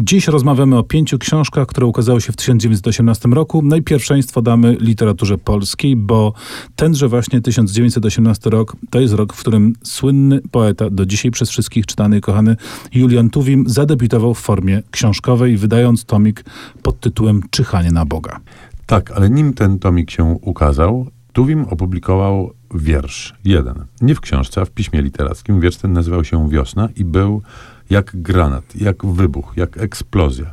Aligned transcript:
Dziś 0.00 0.28
rozmawiamy 0.28 0.78
o 0.78 0.82
pięciu 0.82 1.18
książkach, 1.18 1.66
które 1.66 1.86
ukazały 1.86 2.20
się 2.20 2.32
w 2.32 2.36
1918 2.36 3.28
roku. 3.28 3.62
No 3.64 3.76
i 3.76 3.82
pierwszeństwo 3.82 4.42
damy 4.42 4.76
literaturze 4.80 5.38
polskiej, 5.38 5.96
bo 5.96 6.32
tenże 6.76 7.08
właśnie 7.08 7.40
1918 7.40 8.50
rok 8.50 8.76
to 8.90 9.00
jest 9.00 9.14
rok, 9.14 9.32
w 9.32 9.40
którym 9.40 9.72
słynny 9.84 10.40
poeta, 10.50 10.90
do 10.90 11.06
dzisiaj 11.06 11.30
przez 11.30 11.50
wszystkich 11.50 11.86
czytany 11.86 12.18
i 12.18 12.20
kochany 12.20 12.56
Julian 12.94 13.30
Tuwim 13.30 13.64
zadebiutował 13.68 14.34
w 14.34 14.38
formie 14.38 14.82
książkowej, 14.90 15.56
wydając 15.56 16.04
tomik 16.04 16.44
pod 16.82 17.00
tytułem 17.00 17.42
Czyhanie 17.50 17.90
na 17.90 18.04
Boga. 18.04 18.40
Tak, 18.86 19.10
ale 19.10 19.30
nim 19.30 19.54
ten 19.54 19.78
tomik 19.78 20.10
się 20.10 20.24
ukazał, 20.24 21.06
Tuwim 21.32 21.64
opublikował 21.64 22.52
wiersz 22.74 23.34
jeden. 23.44 23.84
Nie 24.00 24.14
w 24.14 24.20
książce, 24.20 24.60
a 24.60 24.64
w 24.64 24.70
piśmie 24.70 25.02
literackim. 25.02 25.60
Wiersz 25.60 25.76
ten 25.76 25.92
nazywał 25.92 26.24
się 26.24 26.48
Wiosna 26.48 26.88
i 26.96 27.04
był 27.04 27.42
jak 27.90 28.10
granat, 28.14 28.76
jak 28.76 29.06
wybuch, 29.06 29.52
jak 29.56 29.78
eksplozja. 29.78 30.52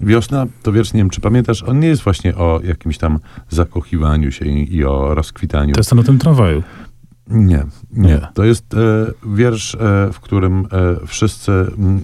Wiosna 0.00 0.46
to 0.62 0.72
wiersz, 0.72 0.92
nie 0.92 1.00
wiem 1.00 1.10
czy 1.10 1.20
pamiętasz, 1.20 1.62
on 1.62 1.80
nie 1.80 1.88
jest 1.88 2.02
właśnie 2.02 2.36
o 2.36 2.60
jakimś 2.64 2.98
tam 2.98 3.18
zakochiwaniu 3.48 4.32
się 4.32 4.44
i, 4.44 4.76
i 4.76 4.84
o 4.84 5.14
rozkwitaniu. 5.14 5.74
To 5.74 5.80
jest 5.80 5.92
o 5.92 6.02
tym 6.02 6.18
tramwaju. 6.18 6.62
Nie, 7.28 7.64
nie. 7.92 8.08
Nie. 8.08 8.28
To 8.34 8.44
jest 8.44 8.74
e, 8.74 9.06
wiersz, 9.26 9.74
e, 9.74 9.78
w 10.12 10.20
którym 10.20 10.66
e, 10.72 11.06
wszyscy 11.06 11.52
m, 11.52 12.00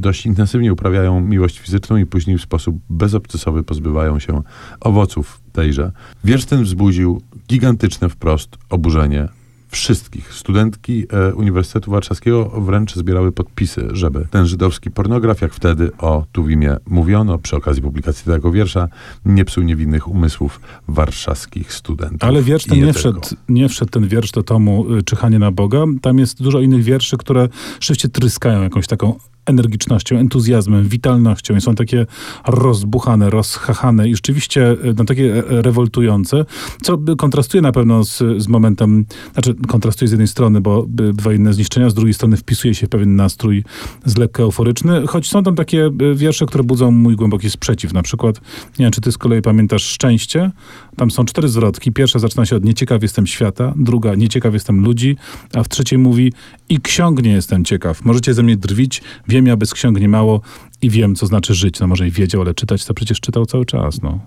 dość 0.00 0.26
intensywnie 0.26 0.72
uprawiają 0.72 1.20
miłość 1.20 1.58
fizyczną 1.58 1.96
i 1.96 2.06
później 2.06 2.38
w 2.38 2.42
sposób 2.42 2.76
bezobcesowy 2.90 3.62
pozbywają 3.62 4.18
się 4.18 4.42
owoców 4.80 5.40
tejże. 5.52 5.92
Wiersz 6.24 6.44
ten 6.44 6.62
wzbudził 6.62 7.22
gigantyczne 7.48 8.08
wprost 8.08 8.56
oburzenie 8.70 9.28
wszystkich. 9.68 10.32
Studentki 10.34 11.06
e, 11.10 11.34
Uniwersytetu 11.34 11.90
Warszawskiego 11.90 12.44
wręcz 12.44 12.94
zbierały 12.94 13.32
podpisy, 13.32 13.88
żeby 13.92 14.26
ten 14.30 14.46
żydowski 14.46 14.90
pornograf, 14.90 15.40
jak 15.40 15.54
wtedy 15.54 15.90
o 15.98 16.24
Tuwimie 16.32 16.76
mówiono 16.86 17.38
przy 17.38 17.56
okazji 17.56 17.82
publikacji 17.82 18.32
tego 18.32 18.52
wiersza, 18.52 18.88
nie 19.24 19.44
psuł 19.44 19.64
niewinnych 19.64 20.08
umysłów 20.08 20.60
warszawskich 20.88 21.72
studentów. 21.72 22.28
Ale 22.28 22.42
wiersz 22.42 22.64
ten 22.64 22.78
nie 22.78 22.84
tylko. 22.84 22.98
wszedł, 22.98 23.20
nie 23.48 23.68
wszedł 23.68 23.90
ten 23.90 24.08
wiersz 24.08 24.30
do 24.30 24.42
tomu 24.42 24.94
y, 24.94 25.02
Czyhanie 25.02 25.38
na 25.38 25.50
Boga. 25.50 25.84
Tam 26.02 26.18
jest 26.18 26.42
dużo 26.42 26.60
innych 26.60 26.82
wierszy, 26.82 27.16
które 27.16 27.48
rzeczywiście 27.80 28.08
tryskają 28.08 28.62
jakąś 28.62 28.86
taką 28.86 29.18
energicznością, 29.46 30.16
entuzjazmem, 30.16 30.88
witalnością 30.88 31.56
i 31.56 31.60
są 31.60 31.74
takie 31.74 32.06
rozbuchane, 32.46 33.30
rozchachane 33.30 34.08
i 34.08 34.14
rzeczywiście 34.14 34.72
y, 34.72 34.94
no, 34.96 35.04
takie 35.04 35.38
e, 35.38 35.62
rewoltujące, 35.62 36.44
co 36.82 36.98
kontrastuje 37.18 37.62
na 37.62 37.72
pewno 37.72 38.04
z, 38.04 38.22
z 38.38 38.48
momentem, 38.48 39.04
znaczy 39.32 39.54
kontrastuje 39.68 40.08
z 40.08 40.10
jednej 40.10 40.28
strony, 40.28 40.60
bo 40.60 40.86
inne 41.34 41.52
zniszczenia, 41.52 41.90
z 41.90 41.94
drugiej 41.94 42.14
strony 42.14 42.36
wpisuje 42.36 42.74
się 42.74 42.86
w 42.86 42.90
pewien 42.90 43.16
nastrój 43.16 43.64
z 44.04 44.16
lekko 44.16 44.42
euforyczny, 44.42 45.06
choć 45.06 45.28
są 45.28 45.42
tam 45.42 45.54
takie 45.54 45.90
wiersze, 46.14 46.46
które 46.46 46.64
budzą 46.64 46.90
mój 46.90 47.16
głęboki 47.16 47.50
sprzeciw. 47.50 47.92
Na 47.92 48.02
przykład, 48.02 48.40
nie 48.78 48.84
wiem, 48.84 48.92
czy 48.92 49.00
ty 49.00 49.12
z 49.12 49.18
kolei 49.18 49.42
pamiętasz 49.42 49.82
Szczęście? 49.82 50.50
Tam 50.96 51.10
są 51.10 51.24
cztery 51.24 51.48
zwrotki. 51.48 51.92
Pierwsza 51.92 52.18
zaczyna 52.18 52.46
się 52.46 52.56
od 52.56 52.64
nieciekaw 52.64 53.02
jestem 53.02 53.26
świata, 53.26 53.74
druga 53.76 54.14
nieciekaw 54.14 54.54
jestem 54.54 54.84
ludzi, 54.84 55.16
a 55.54 55.62
w 55.62 55.68
trzeciej 55.68 55.98
mówi 55.98 56.32
i 56.68 56.80
ksiąg 56.80 57.22
nie 57.22 57.32
jestem 57.32 57.64
ciekaw. 57.64 58.04
Możecie 58.04 58.34
ze 58.34 58.42
mnie 58.42 58.56
drwić, 58.56 59.02
wiem 59.28 59.35
ja 59.44 59.56
bez 59.56 59.74
ksiąg 59.74 60.00
nie 60.00 60.08
mało 60.08 60.40
i 60.82 60.90
wiem, 60.90 61.14
co 61.14 61.26
znaczy 61.26 61.54
żyć. 61.54 61.80
No 61.80 61.86
może 61.86 62.08
i 62.08 62.10
wiedział, 62.10 62.42
ale 62.42 62.54
czytać 62.54 62.84
to 62.84 62.94
przecież 62.94 63.20
czytał 63.20 63.46
cały 63.46 63.64
czas, 63.64 64.02
no. 64.02 64.20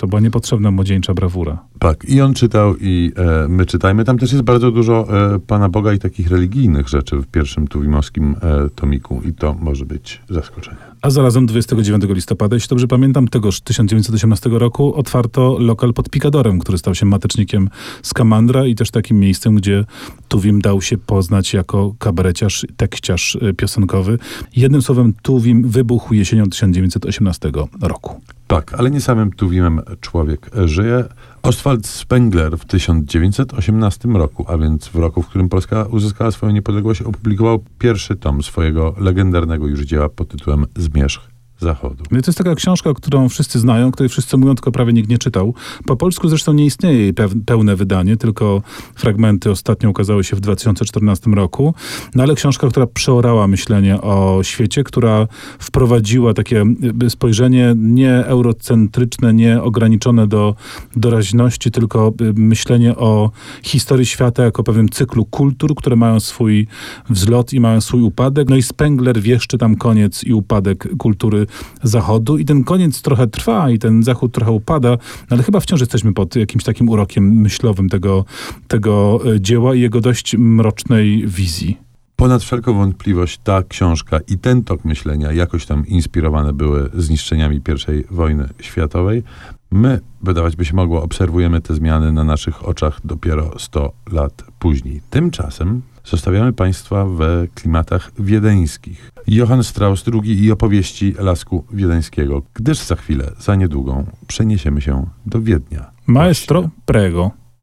To 0.00 0.06
była 0.06 0.20
niepotrzebna 0.20 0.70
młodzieńcza 0.70 1.14
brawura. 1.14 1.58
Tak, 1.78 2.04
i 2.04 2.20
on 2.20 2.34
czytał, 2.34 2.74
i 2.80 3.12
e, 3.16 3.48
my 3.48 3.66
czytajmy. 3.66 4.04
Tam 4.04 4.18
też 4.18 4.32
jest 4.32 4.44
bardzo 4.44 4.70
dużo 4.70 5.06
e, 5.34 5.38
Pana 5.38 5.68
Boga 5.68 5.92
i 5.92 5.98
takich 5.98 6.30
religijnych 6.30 6.88
rzeczy 6.88 7.16
w 7.16 7.26
pierwszym 7.26 7.68
tuwimowskim 7.68 8.36
e, 8.42 8.70
tomiku 8.70 9.22
i 9.28 9.32
to 9.32 9.56
może 9.60 9.86
być 9.86 10.20
zaskoczenie. 10.30 10.76
A 11.02 11.10
zarazem 11.10 11.46
29 11.46 12.04
listopada, 12.08 12.56
jeśli 12.56 12.68
dobrze 12.68 12.88
pamiętam, 12.88 13.28
tegoż 13.28 13.60
1918 13.60 14.50
roku 14.52 14.94
otwarto 14.94 15.56
lokal 15.58 15.92
pod 15.92 16.10
Pikadorem, 16.10 16.58
który 16.58 16.78
stał 16.78 16.94
się 16.94 17.06
matecznikiem 17.06 17.70
Skamandra 18.02 18.66
i 18.66 18.74
też 18.74 18.90
takim 18.90 19.20
miejscem, 19.20 19.54
gdzie 19.54 19.84
Tuwim 20.30 20.60
dał 20.60 20.82
się 20.82 20.98
poznać 20.98 21.54
jako 21.54 21.94
kabareciarz, 21.98 22.66
tekściarz 22.76 23.34
y, 23.34 23.54
piosenkowy. 23.54 24.18
Jednym 24.56 24.82
słowem, 24.82 25.14
Tuwim 25.22 25.68
wybuchł 25.68 26.14
jesienią 26.14 26.44
1918 26.44 27.52
roku. 27.80 28.20
Tak, 28.46 28.74
ale 28.74 28.90
nie 28.90 29.00
samym 29.00 29.32
Tuwimem 29.32 29.80
człowiek 30.00 30.50
żyje. 30.64 31.04
Oswald 31.42 31.86
Spengler 31.86 32.58
w 32.58 32.64
1918 32.64 34.08
roku, 34.08 34.44
a 34.48 34.58
więc 34.58 34.88
w 34.88 34.94
roku, 34.94 35.22
w 35.22 35.28
którym 35.28 35.48
Polska 35.48 35.84
uzyskała 35.84 36.30
swoją 36.30 36.52
niepodległość, 36.52 37.02
opublikował 37.02 37.64
pierwszy 37.78 38.16
tom 38.16 38.42
swojego 38.42 38.94
legendarnego 38.98 39.66
już 39.66 39.80
dzieła 39.80 40.08
pod 40.08 40.28
tytułem 40.28 40.66
Zmierzch 40.76 41.39
Zachodu. 41.60 42.04
No 42.10 42.20
to 42.20 42.28
jest 42.30 42.38
taka 42.38 42.54
książka, 42.54 42.94
którą 42.94 43.28
wszyscy 43.28 43.58
znają, 43.58 43.92
której 43.92 44.08
wszyscy 44.08 44.36
mówią, 44.36 44.54
tylko 44.54 44.72
prawie 44.72 44.92
nikt 44.92 45.08
nie 45.08 45.18
czytał. 45.18 45.54
Po 45.86 45.96
polsku 45.96 46.28
zresztą 46.28 46.52
nie 46.52 46.66
istnieje 46.66 46.98
jej 46.98 47.14
pełne 47.46 47.76
wydanie, 47.76 48.16
tylko 48.16 48.62
fragmenty 48.94 49.50
ostatnio 49.50 49.90
ukazały 49.90 50.24
się 50.24 50.36
w 50.36 50.40
2014 50.40 51.30
roku. 51.30 51.74
No 52.14 52.22
ale 52.22 52.34
książka, 52.34 52.68
która 52.68 52.86
przeorała 52.86 53.46
myślenie 53.46 54.00
o 54.00 54.40
świecie, 54.42 54.84
która 54.84 55.26
wprowadziła 55.58 56.34
takie 56.34 56.64
y, 57.02 57.10
spojrzenie 57.10 57.74
nie 57.76 58.14
eurocentryczne, 58.14 59.34
nie 59.34 59.62
ograniczone 59.62 60.26
do 60.26 60.54
doraźności, 60.96 61.70
tylko 61.70 62.12
y, 62.20 62.32
myślenie 62.32 62.96
o 62.96 63.30
historii 63.62 64.06
świata 64.06 64.44
jako 64.44 64.64
pewnym 64.64 64.88
cyklu 64.88 65.24
kultur, 65.24 65.74
które 65.74 65.96
mają 65.96 66.20
swój 66.20 66.66
wzlot 67.10 67.52
i 67.52 67.60
mają 67.60 67.80
swój 67.80 68.02
upadek. 68.02 68.48
No 68.48 68.56
i 68.56 68.62
Spengler 68.62 69.20
wieszczy 69.20 69.58
tam 69.58 69.76
koniec 69.76 70.24
i 70.24 70.32
upadek 70.32 70.88
kultury 70.98 71.46
Zachodu 71.82 72.38
i 72.38 72.44
ten 72.44 72.64
koniec 72.64 73.02
trochę 73.02 73.26
trwa 73.26 73.70
i 73.70 73.78
ten 73.78 74.02
Zachód 74.02 74.32
trochę 74.32 74.50
upada, 74.50 74.90
no 74.90 74.96
ale 75.30 75.42
chyba 75.42 75.60
wciąż 75.60 75.80
jesteśmy 75.80 76.12
pod 76.12 76.36
jakimś 76.36 76.64
takim 76.64 76.88
urokiem 76.88 77.24
myślowym 77.24 77.88
tego, 77.88 78.24
tego 78.68 79.20
e, 79.34 79.40
dzieła 79.40 79.74
i 79.74 79.80
jego 79.80 80.00
dość 80.00 80.36
mrocznej 80.38 81.24
wizji. 81.26 81.90
Ponad 82.20 82.42
wszelką 82.42 82.74
wątpliwość 82.74 83.40
ta 83.44 83.62
książka 83.62 84.20
i 84.28 84.38
ten 84.38 84.64
tok 84.64 84.84
myślenia 84.84 85.32
jakoś 85.32 85.66
tam 85.66 85.86
inspirowane 85.86 86.52
były 86.52 86.90
zniszczeniami 86.94 87.56
I 87.56 88.14
wojny 88.14 88.48
światowej. 88.60 89.22
My, 89.70 90.00
wydawać 90.22 90.56
by 90.56 90.64
się 90.64 90.76
mogło, 90.76 91.02
obserwujemy 91.02 91.60
te 91.60 91.74
zmiany 91.74 92.12
na 92.12 92.24
naszych 92.24 92.68
oczach 92.68 93.00
dopiero 93.04 93.58
100 93.58 93.92
lat 94.12 94.44
później. 94.58 95.00
Tymczasem 95.10 95.82
zostawiamy 96.10 96.52
Państwa 96.52 97.04
we 97.04 97.46
klimatach 97.54 98.10
wiedeńskich. 98.18 99.10
Johann 99.26 99.64
Strauss 99.64 100.04
II 100.12 100.44
i 100.44 100.52
opowieści 100.52 101.14
Lasku 101.18 101.64
Wiedeńskiego, 101.72 102.42
gdyż 102.54 102.78
za 102.78 102.96
chwilę, 102.96 103.32
za 103.38 103.54
niedługą, 103.54 104.06
przeniesiemy 104.26 104.80
się 104.80 105.06
do 105.26 105.40
Wiednia. 105.40 105.90
Maestro, 106.06 106.70
prego. 106.86 107.39